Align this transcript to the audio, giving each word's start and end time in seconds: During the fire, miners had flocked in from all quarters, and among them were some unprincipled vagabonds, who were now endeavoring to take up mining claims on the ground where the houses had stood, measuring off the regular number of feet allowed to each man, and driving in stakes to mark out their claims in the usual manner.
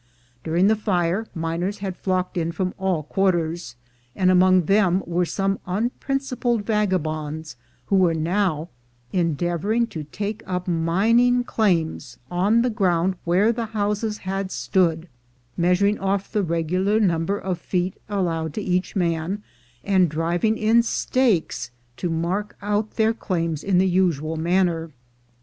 During 0.43 0.65
the 0.65 0.75
fire, 0.75 1.27
miners 1.35 1.77
had 1.77 1.95
flocked 1.95 2.35
in 2.35 2.51
from 2.51 2.73
all 2.79 3.03
quarters, 3.03 3.75
and 4.15 4.31
among 4.31 4.63
them 4.63 5.03
were 5.05 5.27
some 5.27 5.59
unprincipled 5.67 6.65
vagabonds, 6.65 7.55
who 7.85 7.97
were 7.97 8.15
now 8.15 8.69
endeavoring 9.13 9.85
to 9.93 10.03
take 10.05 10.41
up 10.47 10.67
mining 10.67 11.43
claims 11.43 12.17
on 12.31 12.63
the 12.63 12.71
ground 12.71 13.13
where 13.25 13.51
the 13.51 13.67
houses 13.77 14.17
had 14.17 14.49
stood, 14.49 15.07
measuring 15.55 15.99
off 15.99 16.31
the 16.31 16.41
regular 16.41 16.99
number 16.99 17.37
of 17.37 17.59
feet 17.59 17.93
allowed 18.09 18.55
to 18.55 18.61
each 18.63 18.95
man, 18.95 19.43
and 19.83 20.09
driving 20.09 20.57
in 20.57 20.81
stakes 20.81 21.69
to 21.97 22.09
mark 22.09 22.57
out 22.63 22.89
their 22.95 23.13
claims 23.13 23.63
in 23.63 23.77
the 23.77 23.87
usual 23.87 24.35
manner. 24.35 24.89